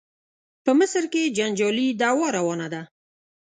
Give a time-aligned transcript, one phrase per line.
[0.63, 2.81] په مصر کې جنجالي دعوا روانه وه.